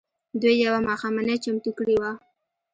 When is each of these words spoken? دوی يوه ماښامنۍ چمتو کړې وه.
دوی 0.41 0.55
يوه 0.65 0.79
ماښامنۍ 0.87 1.37
چمتو 1.43 1.71
کړې 1.77 1.95
وه. 2.01 2.11